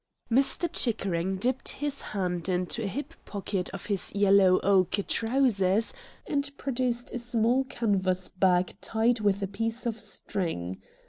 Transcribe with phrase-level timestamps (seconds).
[0.31, 0.67] Mr.
[0.73, 5.93] Chickering dipped his hand into a hip pocket of his yellow ochre trousers
[6.25, 10.81] and produced a small canvas bag tied with a piece of string.